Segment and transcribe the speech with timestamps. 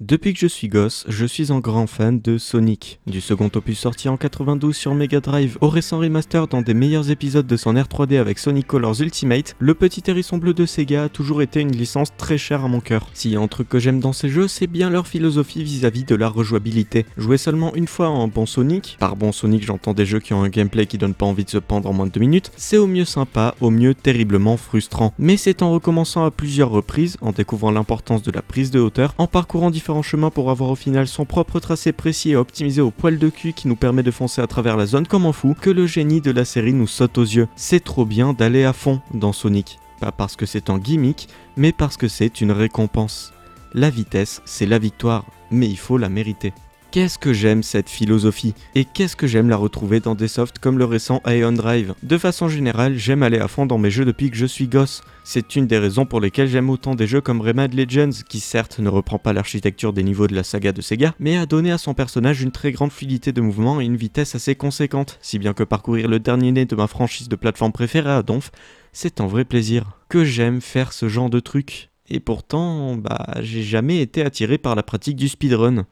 [0.00, 3.00] Depuis que je suis gosse, je suis un grand fan de Sonic.
[3.08, 7.10] Du second opus sorti en 92 sur Mega Drive au récent remaster dans des meilleurs
[7.10, 11.08] épisodes de son R3D avec Sonic Colors Ultimate, le petit hérisson bleu de Sega a
[11.08, 13.08] toujours été une licence très chère à mon cœur.
[13.12, 16.04] S'il y a un truc que j'aime dans ces jeux, c'est bien leur philosophie vis-à-vis
[16.04, 17.04] de la rejouabilité.
[17.16, 20.44] Jouer seulement une fois en bon Sonic, par bon Sonic j'entends des jeux qui ont
[20.44, 22.76] un gameplay qui donne pas envie de se pendre en moins de 2 minutes, c'est
[22.76, 25.12] au mieux sympa, au mieux terriblement frustrant.
[25.18, 29.12] Mais c'est en recommençant à plusieurs reprises, en découvrant l'importance de la prise de hauteur,
[29.18, 32.90] en parcourant différents chemin pour avoir au final son propre tracé précis et optimisé au
[32.90, 35.54] poil de cul qui nous permet de foncer à travers la zone comme un fou,
[35.60, 37.48] que le génie de la série nous saute aux yeux.
[37.56, 39.78] C'est trop bien d'aller à fond dans Sonic.
[40.00, 43.32] Pas parce que c'est un gimmick, mais parce que c'est une récompense.
[43.74, 46.52] La vitesse, c'est la victoire, mais il faut la mériter.
[46.90, 50.78] Qu'est-ce que j'aime cette philosophie et qu'est-ce que j'aime la retrouver dans des softs comme
[50.78, 51.92] le récent Aeon Drive?
[52.02, 55.02] De façon générale, j'aime aller à fond dans mes jeux depuis que je suis gosse.
[55.22, 58.78] C'est une des raisons pour lesquelles j'aime autant des jeux comme Rayman Legends, qui certes
[58.78, 61.76] ne reprend pas l'architecture des niveaux de la saga de Sega, mais a donné à
[61.76, 65.52] son personnage une très grande fluidité de mouvement et une vitesse assez conséquente, si bien
[65.52, 68.50] que parcourir le dernier né de ma franchise de plateforme préférée à Donf,
[68.94, 69.98] c'est un vrai plaisir.
[70.08, 71.90] Que j'aime faire ce genre de trucs?
[72.08, 75.84] Et pourtant, bah, j'ai jamais été attiré par la pratique du speedrun.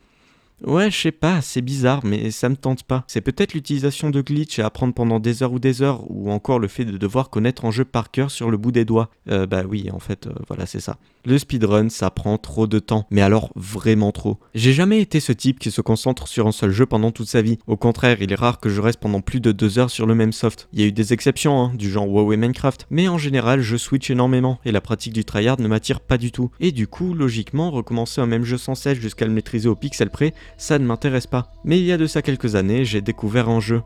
[0.64, 3.04] Ouais, je sais pas, c'est bizarre, mais ça me tente pas.
[3.08, 6.58] C'est peut-être l'utilisation de glitch à apprendre pendant des heures ou des heures, ou encore
[6.58, 9.10] le fait de devoir connaître un jeu par cœur sur le bout des doigts.
[9.30, 10.96] Euh, bah oui, en fait, euh, voilà, c'est ça.
[11.26, 14.38] Le speedrun, ça prend trop de temps, mais alors vraiment trop.
[14.54, 17.42] J'ai jamais été ce type qui se concentre sur un seul jeu pendant toute sa
[17.42, 17.58] vie.
[17.66, 20.14] Au contraire, il est rare que je reste pendant plus de deux heures sur le
[20.14, 20.68] même soft.
[20.72, 23.76] Il y a eu des exceptions, hein, du genre WoW Minecraft, mais en général, je
[23.76, 26.50] switch énormément, et la pratique du tryhard ne m'attire pas du tout.
[26.60, 30.08] Et du coup, logiquement, recommencer un même jeu sans cesse jusqu'à le maîtriser au pixel
[30.10, 31.50] près, ça ne m'intéresse pas.
[31.64, 33.82] Mais il y a de ça quelques années, j'ai découvert un jeu.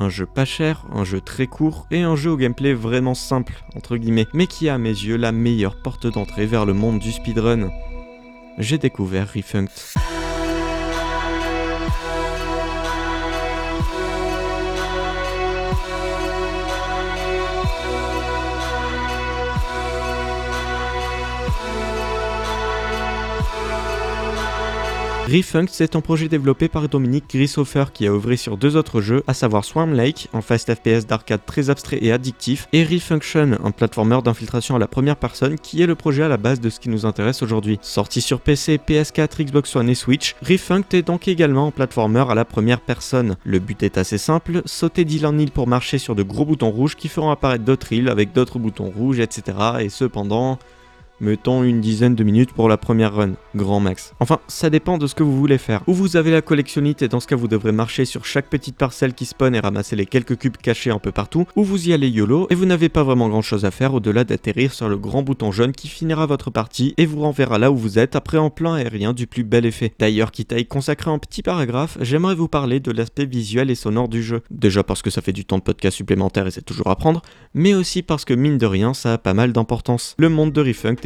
[0.00, 3.64] Un jeu pas cher, un jeu très court et un jeu au gameplay vraiment simple,
[3.74, 7.00] entre guillemets, mais qui a à mes yeux la meilleure porte d'entrée vers le monde
[7.00, 7.70] du speedrun.
[8.58, 9.70] J'ai découvert Refunked.
[25.30, 29.22] Refunked, c'est un projet développé par Dominique Grishofer qui a œuvré sur deux autres jeux,
[29.26, 33.70] à savoir Swarm Lake, un fast FPS d'arcade très abstrait et addictif, et Refunction, un
[33.70, 36.80] platformer d'infiltration à la première personne qui est le projet à la base de ce
[36.80, 37.78] qui nous intéresse aujourd'hui.
[37.82, 42.34] Sorti sur PC, PS4, Xbox One et Switch, Refunked est donc également un platformer à
[42.34, 43.36] la première personne.
[43.44, 46.70] Le but est assez simple, sauter d'île en île pour marcher sur de gros boutons
[46.70, 49.58] rouges qui feront apparaître d'autres îles avec d'autres boutons rouges, etc.
[49.80, 50.58] Et cependant
[51.20, 54.14] mettons une dizaine de minutes pour la première run, grand max.
[54.20, 55.82] Enfin, ça dépend de ce que vous voulez faire.
[55.86, 58.76] Ou vous avez la collectionnite et dans ce cas vous devrez marcher sur chaque petite
[58.76, 61.92] parcelle qui spawn et ramasser les quelques cubes cachés un peu partout, ou vous y
[61.92, 64.96] allez YOLO et vous n'avez pas vraiment grand chose à faire au-delà d'atterrir sur le
[64.96, 68.38] grand bouton jaune qui finira votre partie et vous renverra là où vous êtes après
[68.38, 69.92] en plan aérien du plus bel effet.
[69.98, 73.74] D'ailleurs, quitte à y consacrer un petit paragraphe, j'aimerais vous parler de l'aspect visuel et
[73.74, 74.42] sonore du jeu.
[74.50, 77.22] Déjà parce que ça fait du temps de podcast supplémentaire et c'est toujours à prendre,
[77.54, 80.14] mais aussi parce que mine de rien ça a pas mal d'importance.
[80.18, 80.60] Le monde de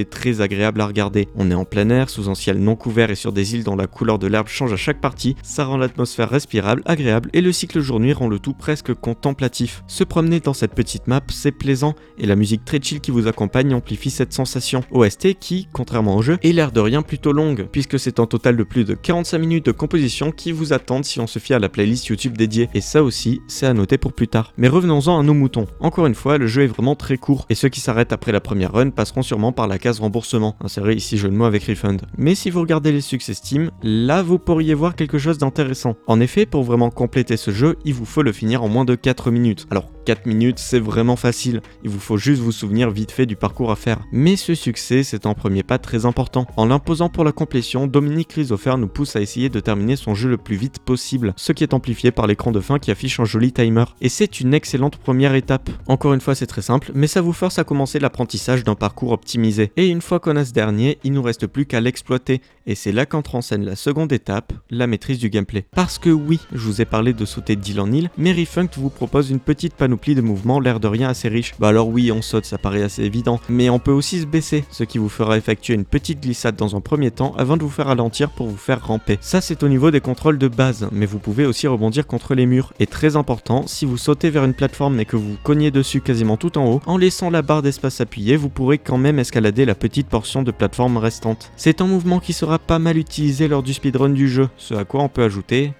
[0.04, 1.28] Très agréable à regarder.
[1.34, 3.76] On est en plein air, sous un ciel non couvert et sur des îles dont
[3.76, 7.52] la couleur de l'herbe change à chaque partie, ça rend l'atmosphère respirable, agréable et le
[7.52, 9.82] cycle jour-nuit rend le tout presque contemplatif.
[9.86, 13.26] Se promener dans cette petite map, c'est plaisant et la musique très chill qui vous
[13.26, 14.82] accompagne amplifie cette sensation.
[14.90, 18.56] OST qui, contrairement au jeu, est l'air de rien plutôt longue, puisque c'est un total
[18.56, 21.58] de plus de 45 minutes de composition qui vous attendent si on se fie à
[21.58, 22.68] la playlist YouTube dédiée.
[22.74, 24.52] Et ça aussi, c'est à noter pour plus tard.
[24.56, 25.66] Mais revenons-en à nos moutons.
[25.80, 28.40] Encore une fois, le jeu est vraiment très court, et ceux qui s'arrêtent après la
[28.40, 30.56] première run passeront sûrement par la case remboursement.
[30.66, 31.98] C'est vrai, ici jeu de mots avec Refund.
[32.18, 35.96] Mais si vous regardez les succès Steam, là vous pourriez voir quelque chose d'intéressant.
[36.06, 38.94] En effet, pour vraiment compléter ce jeu, il vous faut le finir en moins de
[38.94, 39.66] 4 minutes.
[39.70, 41.60] Alors 4 minutes, c'est vraiment facile.
[41.84, 44.00] Il vous faut juste vous souvenir vite fait du parcours à faire.
[44.12, 46.46] Mais ce succès, c'est un premier pas très important.
[46.56, 50.28] En l'imposant pour la complétion, Dominique Chrysofer nous pousse à essayer de terminer son jeu
[50.28, 53.24] le plus vite possible, ce qui est amplifié par l'écran de fin qui affiche un
[53.24, 53.84] joli timer.
[54.00, 55.70] Et c'est une excellente première étape.
[55.86, 59.12] Encore une fois, c'est très simple, mais ça vous force à commencer l'apprentissage d'un parcours
[59.12, 59.72] optimisé.
[59.76, 62.40] Et une fois qu'on a ce dernier, il nous reste plus qu'à l'exploiter.
[62.66, 65.64] Et c'est là qu'entre en scène la seconde étape, la maîtrise du gameplay.
[65.74, 68.90] Parce que oui, je vous ai parlé de sauter d'île en île, mais Refunked vous
[68.90, 71.54] propose une petite panoplie de mouvements, l'air de rien assez riche.
[71.58, 74.64] Bah alors oui, on saute, ça paraît assez évident, mais on peut aussi se baisser,
[74.70, 77.70] ce qui vous fera effectuer une petite glissade dans un premier temps avant de vous
[77.70, 79.18] faire ralentir pour vous faire ramper.
[79.20, 82.46] Ça c'est au niveau des contrôles de base, mais vous pouvez aussi rebondir contre les
[82.46, 82.72] murs.
[82.80, 86.36] Et très important, si vous sautez vers une plateforme et que vous cognez dessus quasiment
[86.36, 89.74] tout en haut, en laissant la barre d'espace appuyée, vous pourrez quand même escalader la
[89.74, 91.52] petite portion de plateforme restante.
[91.56, 94.84] C'est un mouvement qui sera pas mal utilisé lors du speedrun du jeu, ce à
[94.84, 95.72] quoi on peut ajouter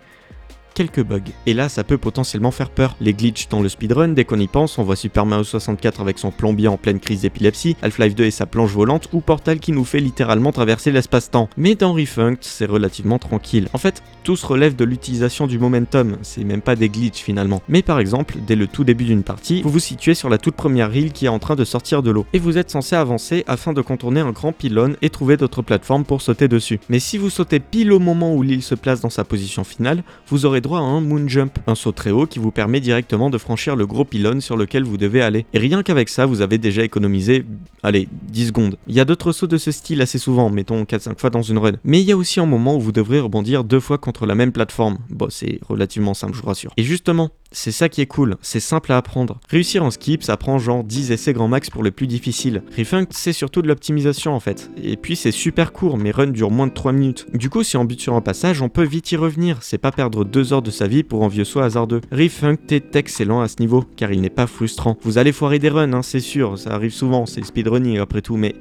[0.73, 1.21] quelques bugs.
[1.47, 2.97] Et là, ça peut potentiellement faire peur.
[3.01, 6.19] Les glitches dans le speedrun, dès qu'on y pense, on voit Super Mario 64 avec
[6.19, 9.73] son plombier en pleine crise d'épilepsie, Half-Life 2 et sa planche volante, ou Portal qui
[9.73, 11.49] nous fait littéralement traverser l'espace-temps.
[11.57, 13.69] Mais dans Refunked, c'est relativement tranquille.
[13.73, 17.63] En fait, tout se relève de l'utilisation du momentum, c'est même pas des glitches finalement.
[17.69, 20.55] Mais par exemple, dès le tout début d'une partie, vous vous situez sur la toute
[20.57, 23.45] première île qui est en train de sortir de l'eau, et vous êtes censé avancer
[23.47, 26.81] afin de contourner un grand pylône et trouver d'autres plateformes pour sauter dessus.
[26.89, 30.03] Mais si vous sautez pile au moment où l'île se place dans sa position finale,
[30.29, 33.29] vous aurez droit à un moon jump, un saut très haut qui vous permet directement
[33.29, 35.45] de franchir le gros pylône sur lequel vous devez aller.
[35.53, 37.45] Et rien qu'avec ça, vous avez déjà économisé,
[37.83, 38.77] allez, 10 secondes.
[38.87, 41.59] Il y a d'autres sauts de ce style assez souvent, mettons 4-5 fois dans une
[41.59, 41.73] run.
[41.85, 44.35] Mais il y a aussi un moment où vous devrez rebondir deux fois contre la
[44.35, 44.99] même plateforme.
[45.11, 46.73] Bon, c'est relativement simple, je vous rassure.
[46.77, 49.41] Et justement, c'est ça qui est cool, c'est simple à apprendre.
[49.49, 52.63] Réussir en skip, ça prend genre 10 essais grand max pour le plus difficile.
[52.77, 54.71] Refunk, c'est surtout de l'optimisation en fait.
[54.83, 57.27] Et puis c'est super court, mes runs durent moins de 3 minutes.
[57.35, 59.59] Du coup, si on bute sur un passage, on peut vite y revenir.
[59.63, 62.01] C'est pas perdre 2 heures de sa vie pour un vieux saut hasardeux.
[62.11, 64.97] Refunk est excellent à ce niveau, car il n'est pas frustrant.
[65.03, 68.37] Vous allez foirer des runs, hein, c'est sûr, ça arrive souvent, c'est speedrunning après tout,
[68.37, 68.55] mais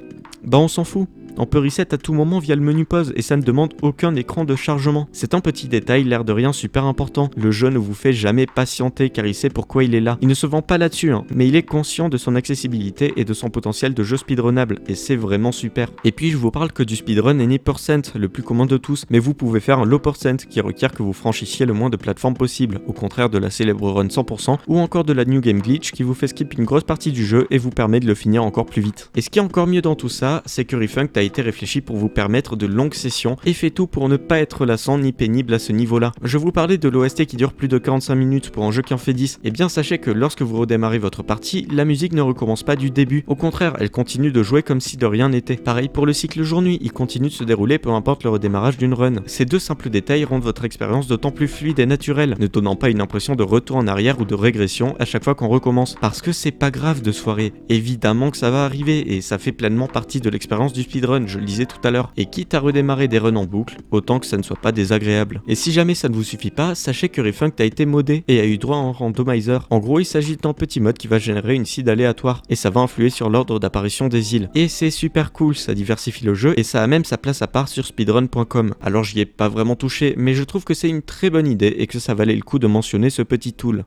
[0.44, 1.08] bah on s'en fout.
[1.38, 4.14] On peut reset à tout moment via le menu pause et ça ne demande aucun
[4.14, 5.08] écran de chargement.
[5.12, 7.30] C'est un petit détail, l'air de rien super important.
[7.36, 10.18] Le jeu ne vous fait jamais patienter car il sait pourquoi il est là.
[10.20, 13.24] Il ne se vend pas là-dessus, hein, mais il est conscient de son accessibilité et
[13.24, 15.88] de son potentiel de jeu speedrunnable et c'est vraiment super.
[16.04, 19.04] Et puis je vous parle que du speedrun any percent, le plus commun de tous,
[19.10, 21.96] mais vous pouvez faire un low percent qui requiert que vous franchissiez le moins de
[21.96, 25.60] plateformes possible, au contraire de la célèbre run 100% ou encore de la New Game
[25.60, 28.14] Glitch qui vous fait skip une grosse partie du jeu et vous permet de le
[28.14, 29.10] finir encore plus vite.
[29.16, 31.96] Et ce qui est encore mieux dans tout ça, c'est que Refunk été réfléchi pour
[31.96, 35.54] vous permettre de longues sessions et fait tout pour ne pas être lassant ni pénible
[35.54, 36.12] à ce niveau-là.
[36.22, 38.94] Je vous parlais de l'OST qui dure plus de 45 minutes pour un jeu qui
[38.94, 39.36] en fait 10.
[39.44, 42.76] Et eh bien sachez que lorsque vous redémarrez votre partie, la musique ne recommence pas
[42.76, 43.24] du début.
[43.26, 45.56] Au contraire, elle continue de jouer comme si de rien n'était.
[45.56, 48.94] Pareil pour le cycle jour-nuit, il continue de se dérouler peu importe le redémarrage d'une
[48.94, 49.16] run.
[49.26, 52.90] Ces deux simples détails rendent votre expérience d'autant plus fluide et naturelle, ne donnant pas
[52.90, 55.96] une impression de retour en arrière ou de régression à chaque fois qu'on recommence.
[56.00, 57.52] Parce que c'est pas grave de se foirer.
[57.68, 61.38] Évidemment que ça va arriver et ça fait pleinement partie de l'expérience du speedrun, je
[61.38, 62.12] le disais tout à l'heure.
[62.16, 65.42] Et quitte à redémarrer des runs en boucle, autant que ça ne soit pas désagréable.
[65.46, 68.40] Et si jamais ça ne vous suffit pas, sachez que Refunk a été modé et
[68.40, 69.66] a eu droit à un randomizer.
[69.70, 72.70] En gros, il s'agit d'un petit mode qui va générer une seed aléatoire et ça
[72.70, 74.50] va influer sur l'ordre d'apparition des îles.
[74.54, 77.46] Et c'est super cool, ça diversifie le jeu et ça a même sa place à
[77.46, 78.74] part sur speedrun.com.
[78.80, 81.74] Alors j'y ai pas vraiment touché, mais je trouve que c'est une très bonne idée
[81.78, 83.84] et que ça valait le coup de mentionner ce petit tool.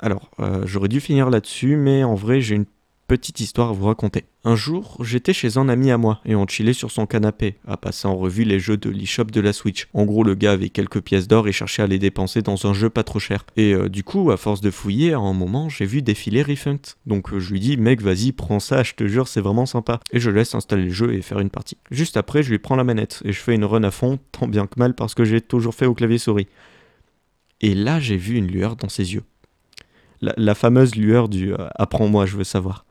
[0.00, 2.66] Alors, euh, j'aurais dû finir là-dessus, mais en vrai, j'ai une
[3.10, 4.24] petite histoire à vous raconter.
[4.44, 7.76] Un jour, j'étais chez un ami à moi et on chillait sur son canapé, à
[7.76, 9.88] passer en revue les jeux de l'eShop de la Switch.
[9.94, 12.72] En gros, le gars avait quelques pièces d'or et cherchait à les dépenser dans un
[12.72, 13.44] jeu pas trop cher.
[13.56, 16.94] Et euh, du coup, à force de fouiller, à un moment, j'ai vu défiler Refunked.
[17.04, 19.98] Donc euh, je lui dis, mec, vas-y, prends ça, je te jure, c'est vraiment sympa.
[20.12, 21.78] Et je laisse installer le jeu et faire une partie.
[21.90, 24.46] Juste après, je lui prends la manette et je fais une run à fond, tant
[24.46, 26.46] bien que mal parce que j'ai toujours fait au clavier souris.
[27.60, 29.24] Et là, j'ai vu une lueur dans ses yeux
[30.20, 32.84] la, fameuse lueur du euh, apprends-moi, je veux savoir.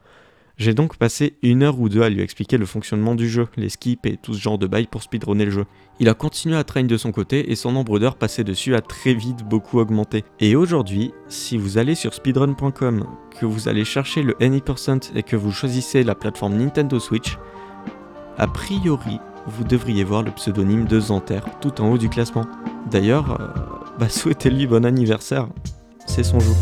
[0.60, 3.70] J'ai donc passé une heure ou deux à lui expliquer le fonctionnement du jeu, les
[3.70, 5.66] skips et tout ce genre de bail pour speedrunner le jeu.
[6.02, 8.82] Il a continué à traîner de son côté et son nombre d'heures passées dessus a
[8.82, 10.26] très vite beaucoup augmenté.
[10.42, 13.06] Et aujourd'hui, si vous allez sur speedrun.com,
[13.40, 17.38] que vous allez chercher le Any% et que vous choisissez la plateforme Nintendo Switch,
[18.38, 22.46] a priori, vous devriez voir le pseudonyme de Zanter tout en haut du classement.
[22.92, 23.48] D'ailleurs, euh,
[23.98, 25.48] bah souhaitez-lui bon anniversaire,
[26.06, 26.56] c'est son jour.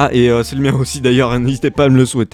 [0.00, 2.26] Ah, et euh, c'est le mien aussi d'ailleurs, n'hésitez pas à me le souhaiter.